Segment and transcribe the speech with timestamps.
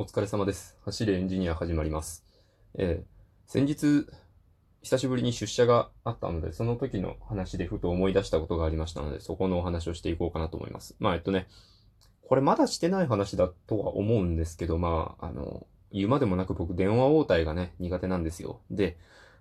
[0.00, 0.78] お疲れ様です。
[0.86, 2.24] 走れエンジニア始まります。
[2.72, 4.06] えー先日、
[4.80, 10.96] 久しぶりに出社があったので、その時の話でふと思い出したことがありましたので、そこのお話をしていこうかなと思います。
[11.00, 11.48] まあ、えっとね、
[12.22, 18.62] これまだしてない話だとは思うんですけど、まあ、あの、言うまでもなく僕電話応対がね、苦手なんですよ。
[18.70, 18.96] で、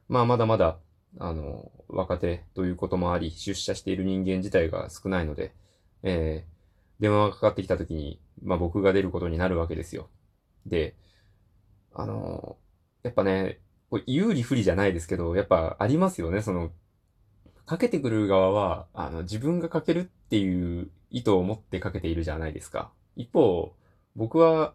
[0.09, 0.77] まあ、まだまだ、
[1.19, 5.53] あの、若手ということもあり、出社している人間自体が少ないので、
[6.03, 6.59] えー
[6.99, 10.09] 電話がかかってきた時に、まあ僕が出ることになるわけですよ。
[10.69, 10.95] で、
[11.93, 12.57] あの、
[13.03, 13.59] やっぱね、
[14.05, 16.71] 有利不利じゃないですけど、やっぱありますよね、その、
[17.65, 22.91] かけてくる側は、あの、自分がかけるっていう意図を持ってかけているじゃないですか。
[23.15, 23.73] 一方、
[24.15, 24.73] 僕は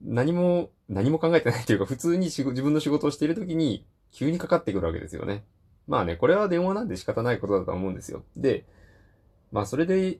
[0.00, 5.44] 何も、何も考えてないというか、普通に自分の仕事をしている時に、急にかかってくるわけですよね。
[5.86, 8.22] まあね、これは電話なんで仕方ないことだと思うんですよ。
[8.36, 8.64] で、
[9.50, 10.18] まあそれで、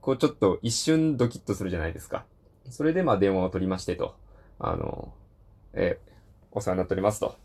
[0.00, 2.24] こうちょっと一瞬ドキッとするじゃないですか。
[2.70, 4.14] それでまあ電話を取りましてと。
[4.58, 5.12] あの、
[5.74, 6.08] えー
[6.52, 7.28] お世話になっておりますと。
[7.28, 7.38] って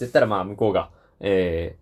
[0.00, 1.76] 言ったらまあ向こうが、え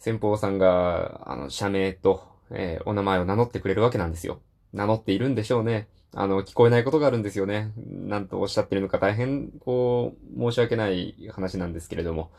[0.00, 4.40] ー、先方さんが、あの、社名と、えーお名前を名乗ってくれるわけなんですよ。
[4.72, 5.88] 名乗っているんでしょうね。
[6.14, 7.72] あの、聞こえないことがあるんですよね。
[7.88, 12.30] なんとおっしゃってるのか大変、こう、申し訳ない話なんですけれども。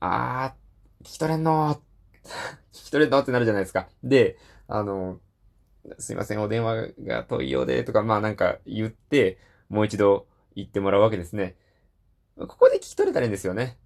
[0.00, 1.80] あー、聞き取れんの
[2.72, 3.88] 聞き取れんのってなるじゃないですか。
[4.04, 5.20] で、あの、
[5.98, 11.56] すいません、お電話が遠いようで、とか、まあなんか言って、もう一度言ってもらうわけですね。
[12.38, 13.78] ここで聞き取れたらいいんですよね。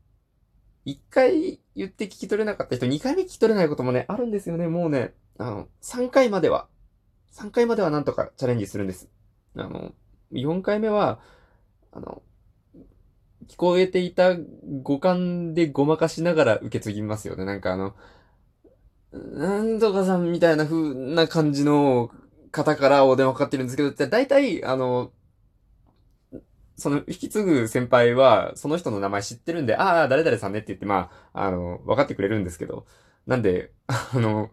[0.85, 4.69] 一回言って聞き取れなかった人、二回目聞き取れないこともね、あるんですよね。
[4.69, 6.69] もうね、あの、三回までは、
[7.31, 9.09] 三回まではなんとかチャレンジするんです。
[9.55, 9.93] あの、
[10.31, 11.21] 四回目は、
[11.93, 12.23] あの、
[13.49, 14.37] 聞こえていた
[14.83, 17.45] 五感でごまかしながら受け継ぎますよね。
[17.45, 17.95] なんかあの、
[19.13, 22.11] なんとかさんみたいな風な感じの
[22.51, 25.13] 方からお電話かかってるんですけど、だいたい、あの、
[26.79, 32.87] その、引き継ぐ先輩は、その人の名前知ってるんで、ああ、誰々さんねって言って、まあ、あの、分かってくれるんですけど、
[33.27, 34.51] なんで、 あの、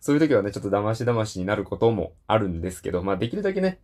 [0.00, 3.80] そういう時はね、ちょっと騙し騙しになることもあるんですけど、まあ、できるだけね、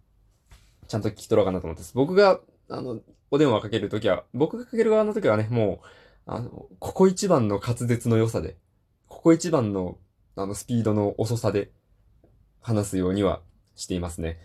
[0.87, 1.95] ちゃんと聞き取ろうかなと思ってます。
[1.95, 3.01] 僕が、あの、
[3.31, 5.87] お電話かけるときは、僕がかける側のときはね、もう、
[6.27, 8.59] あの、ここ一番の滑舌の良さで、
[9.07, 9.99] ここ一番の、
[10.37, 11.71] あの、スピードの遅さで、
[12.61, 13.41] 話すようには
[13.77, 14.39] していますね。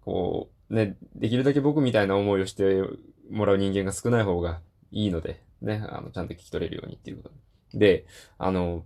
[0.00, 2.82] こう、ね、できるだけ僕みたいな思いをして
[3.30, 8.06] もらう人間が少ない方がいいので、ね、あの、ちゃんと聞き取れるようにっていうことで。
[8.38, 8.84] あの、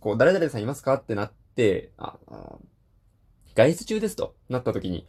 [0.00, 2.58] こう、誰々さんいますかってなって、あ、あ
[3.54, 5.06] 外出中ですとなった時に、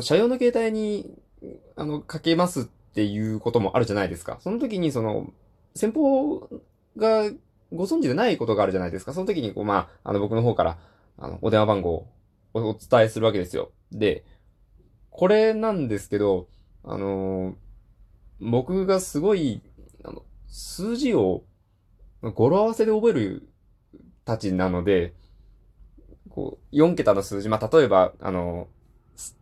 [0.00, 1.18] 車用の携帯に、
[1.76, 4.38] あの、かけますっていうこともあるじゃないですか。
[4.40, 5.32] その時に、その、
[5.74, 6.38] 先方
[6.96, 7.30] が
[7.72, 9.12] ご存知でないことがあるじゃないですか。
[9.12, 10.78] その時に、こう、まあ、あの、僕の方から、
[11.18, 12.06] あの、お電話番号を
[12.54, 13.72] お伝えするわけですよ。
[13.92, 14.24] で、
[15.14, 16.48] これなんですけど、
[16.82, 17.54] あのー
[18.40, 19.62] 僕がすごい、
[20.04, 21.44] あの、数字を
[22.20, 23.48] 語呂合わせで覚える
[24.24, 25.14] たちなので、
[26.28, 28.68] こう、4桁の数字、まあ、例えば、あの
[29.16, 29.36] す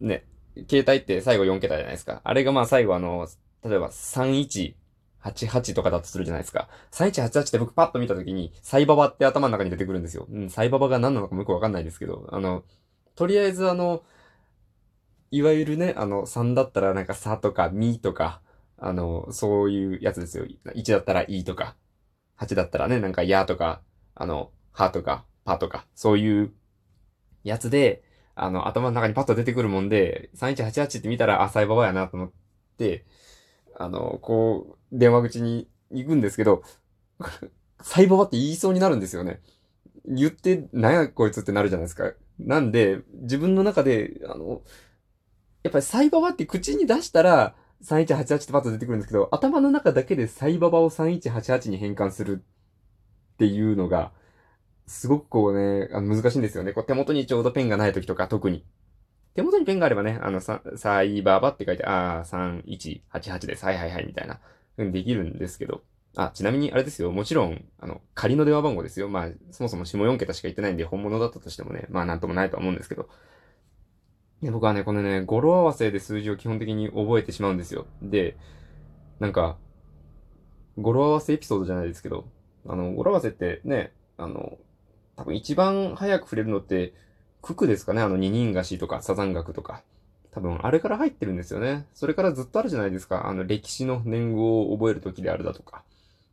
[0.00, 0.24] ね、
[0.68, 2.20] 携帯って最後4桁じゃないですか。
[2.24, 3.28] あれがまあ最後あの、
[3.64, 4.74] 例えば3188
[5.74, 6.68] とかだとするじゃないですか。
[6.90, 10.26] 3188って僕パッと見たときに、サイババって頭の中に出てくるんですよ。
[10.30, 12.64] うん、サイババが何なのかもよくわかんないですけど、あの、
[13.14, 14.02] とりあえずあの、
[15.32, 18.42] いわゆるね、あの、3だったらなんかさとかみとか、
[18.76, 20.44] あの、そういうやつですよ。
[20.74, 21.74] 1だったらいとか、
[22.36, 23.80] 8だったらね、なんかやとか、
[24.14, 26.52] あの、はとか、パとか、そういう
[27.44, 28.04] やつで、
[28.34, 32.32] あの、頭の中にパッと出てくるもんで、3188って見たら、あ、サイババやなと思っ
[32.76, 33.06] て、
[33.76, 36.62] あの、こう、電話口に行くんですけど、
[37.80, 39.40] サイババって言いそうになるんですよね。
[40.04, 42.12] 言って、なんやこいつってなるじゃないですか。
[42.38, 44.62] なんで、自分の中で、あの、
[45.62, 52.42] やっぱりサイババって口に出したら、3188ってパッと出てくるんですけど、頭の中だけでサイババを3188に変換する
[53.34, 54.12] っていうのが、
[54.86, 56.72] すごくこうね、あの難しいんですよね。
[56.72, 58.64] こう手元にちょうどペンがない時とか特に。
[59.34, 63.64] 手元にペンがあればね、あの、サイババって書いて、ああ、3188です。
[63.64, 64.40] はいはいはい、みたいな。
[64.78, 65.82] うんできるんですけど。
[66.16, 67.10] あ、ちなみにあれですよ。
[67.10, 69.08] もちろん、あの、仮の電話番号ですよ。
[69.08, 73.08] まあ、そもそも下4桁しか言ってないんで、本物だったとしてもね、まあなんともないとは思うんですけど。
[74.42, 77.86] いや、僕はね、このね、語呂合わせで数字を基本的に覚えてしまうんですよ。
[78.02, 78.36] で、
[79.20, 79.56] なんか、
[80.78, 82.24] 語呂合わせエピソードじゃないですけど、
[82.66, 84.58] あの、語呂合わせってね、あの、
[85.14, 86.92] 多分一番早く触れるのって、
[87.40, 89.82] 九九ですかねあの、二人菓子とか、サザン学とか。
[90.32, 91.86] 多分、あれから入ってるんですよね。
[91.94, 93.28] それからずっとあるじゃないですか。
[93.28, 95.84] あの、歴史の年号を覚えるときであるだとか。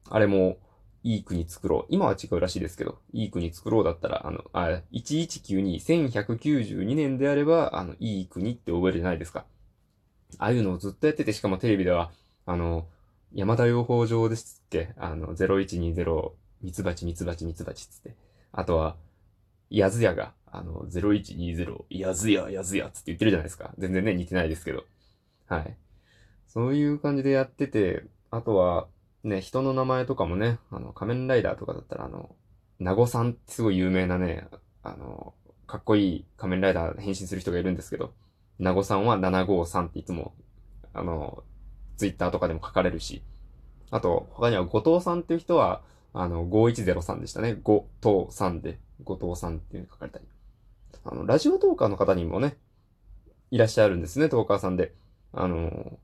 [0.10, 0.58] あれも、
[1.04, 1.86] いい国作ろう。
[1.90, 9.46] 今は違うらしいですけど、いい国作ろうだったら、あの、あ、1192、1192年であれば、あの、いい国って覚えるじゃないですか。
[10.38, 12.12] ああいうのをずっとやってて、しかもテレビでは、
[12.46, 12.86] あの、
[13.34, 16.32] 山田養蜂場ですっけあの、0120、
[16.62, 18.16] ミツバチ、ミツバチ、ミツバチつって。
[18.52, 18.96] あとは、
[19.70, 23.72] やずやが、あの、0120、やずや、やずやつって言ってるじゃないですか。
[23.78, 24.84] 全然ね、似てないですけど。
[25.48, 25.76] はい。
[26.48, 28.88] そういう感じでやってて、あとは、
[29.24, 32.36] ね、人の名前とかもね、あの、仮面ライダーとかだったら、あの、
[32.80, 34.48] 名護さんってすごい有名なね、
[34.84, 35.34] あの、
[35.68, 38.14] かっこいい仮面ライダー変身する人がいるんですけど、
[38.58, 40.34] 名護さんは753っていつも、
[40.94, 41.44] あの、
[41.98, 43.22] ツイッターとかでも書かれるし、
[43.92, 45.82] あと、他には後藤さんっていう人は、
[46.14, 47.56] あの、5103でしたね。
[47.62, 50.26] 後藤さんで、後藤さんっていうの書かれたり。
[51.04, 52.58] あの、ラジオトーカーの方にもね、
[53.52, 54.94] いらっしゃるんですね、トーカーさんで。
[55.34, 56.00] あの、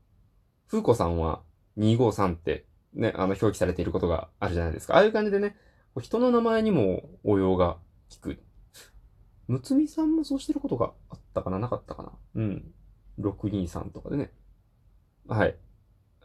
[0.68, 1.40] 風子さんは
[1.78, 2.65] 253って
[2.96, 4.94] ね、あの、表記されていることがあるじゃないですか。
[4.94, 5.56] ああいう感じでね、
[6.00, 7.76] 人の名前にも応用が
[8.10, 8.38] 効く。
[9.48, 11.58] むつみさんもそうしてることがあったかな？
[11.58, 12.12] なかったかな？
[12.34, 12.74] うん。
[13.20, 14.32] 623とかでね。
[15.28, 15.56] はい。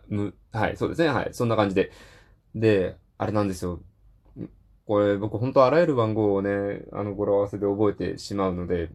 [0.07, 1.09] む、はい、そうですね。
[1.09, 1.29] はい。
[1.33, 1.91] そんな感じで。
[2.55, 3.79] で、あれなんですよ。
[4.87, 8.89] これ、僕本当あらゆる番号をね、あの、語呂合わせで覚えてしまうので、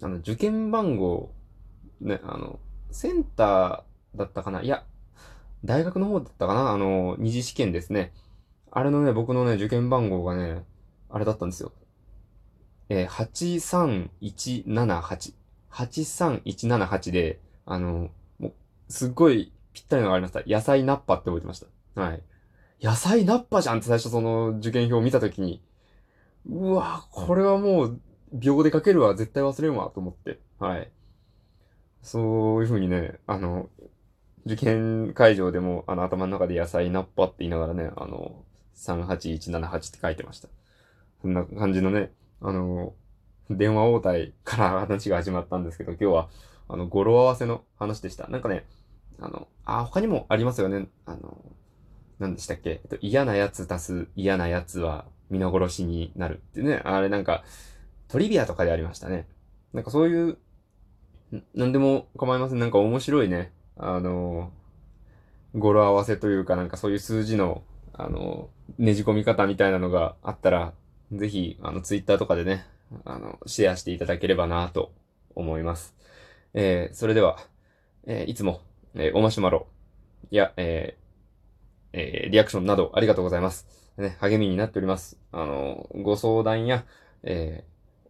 [0.00, 1.32] あの、受験番号、
[2.00, 2.58] ね、あの、
[2.90, 4.62] センターだったかな？
[4.62, 4.84] いや、
[5.64, 6.72] 大学の方だったかな？
[6.72, 8.12] あの、二次試験ですね。
[8.70, 10.62] あれのね、僕のね、受験番号がね、
[11.08, 11.72] あれだったんですよ。
[12.88, 13.08] えー、
[14.66, 15.32] 83178。
[15.70, 18.52] 83178で、あの、もう、
[18.88, 20.42] すっごいぴったりのがありました。
[20.46, 21.60] 野菜ナッパって覚えてまし
[21.94, 22.00] た。
[22.00, 22.22] はい。
[22.82, 25.62] 野菜ナッパじゃんって最初その受験票を見たときに、
[26.46, 28.00] うわこれはもう、
[28.32, 30.40] 秒で書けるわ、絶対忘れんわ、と思って。
[30.58, 30.90] はい。
[32.02, 33.70] そういう風にね、あの、
[34.46, 38.44] 受験会場でも、あの、頭の中で野菜ナッパって言いながらね、あの、
[38.76, 40.48] 38178って書いてました。
[41.22, 42.92] そんな感じのね、あの、
[43.50, 46.28] 電話応対から話が始まったんですけど、今日は、
[46.68, 48.28] あの、語呂合わせの話でした。
[48.28, 48.66] なんかね、
[49.18, 50.88] あの、あ、他にもありますよね。
[51.06, 51.38] あの、
[52.18, 57.44] 何でしたっけ、えっと、嫌な奴足す嫌な奴は皆殺しになるってね、あれなんか、
[58.08, 59.26] トリビアとかでありましたね。
[59.72, 60.38] なんかそういう、
[61.54, 62.58] なんでも構いません。
[62.58, 63.52] なんか面白いね。
[63.76, 64.52] あの、
[65.54, 67.62] 語呂合わせというかなんかそういう数字の、
[67.92, 68.48] あの、
[68.78, 70.72] ねじ込み方みたいなのがあったら、
[71.12, 72.66] ぜひ、あの、ツイッターとかでね、
[73.04, 74.92] あの、シェアしていただければなと
[75.34, 75.94] 思います。
[76.54, 77.38] えー、それでは、
[78.06, 78.60] えー、いつも、
[78.94, 79.66] えー、おマシュマロ
[80.30, 83.66] や、えー、えー、リアクションなどありがとうございます。
[83.96, 85.18] ね、励みになっております。
[85.30, 86.84] あの、ご相談や、
[87.22, 87.64] え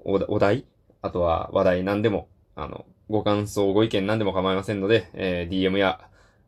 [0.05, 0.67] ー、お題、
[1.03, 6.01] あとは話題何でも、あの、ご感想、ご意見何でも構いませんので、えー、DM や、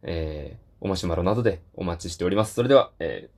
[0.03, 2.55] えー、おマシュマロなどでお待ちしております。
[2.55, 3.29] それでは、え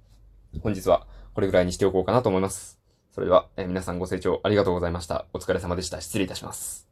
[0.55, 2.79] ー、本日はこれぐらいにしておこうかなと思います。
[3.13, 5.27] それでは、えー、皆さんご清聴ありがとうございました。
[5.33, 6.01] お疲れ様でした。
[6.01, 6.88] 失礼いたします。